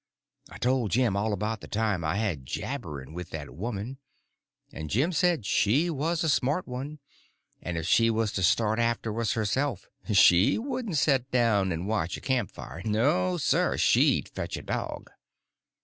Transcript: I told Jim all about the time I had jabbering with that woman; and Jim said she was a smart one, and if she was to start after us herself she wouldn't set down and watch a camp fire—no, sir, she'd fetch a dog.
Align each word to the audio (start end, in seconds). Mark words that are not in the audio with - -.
I 0.49 0.57
told 0.57 0.89
Jim 0.89 1.15
all 1.15 1.31
about 1.31 1.61
the 1.61 1.67
time 1.67 2.03
I 2.03 2.15
had 2.15 2.43
jabbering 2.43 3.13
with 3.13 3.29
that 3.29 3.55
woman; 3.55 3.99
and 4.73 4.89
Jim 4.89 5.11
said 5.11 5.45
she 5.45 5.91
was 5.91 6.23
a 6.23 6.27
smart 6.27 6.67
one, 6.67 6.97
and 7.61 7.77
if 7.77 7.85
she 7.85 8.09
was 8.09 8.31
to 8.31 8.41
start 8.41 8.79
after 8.79 9.21
us 9.21 9.33
herself 9.33 9.85
she 10.11 10.57
wouldn't 10.57 10.97
set 10.97 11.29
down 11.29 11.71
and 11.71 11.87
watch 11.87 12.17
a 12.17 12.19
camp 12.21 12.49
fire—no, 12.49 13.37
sir, 13.37 13.77
she'd 13.77 14.27
fetch 14.29 14.57
a 14.57 14.63
dog. 14.63 15.11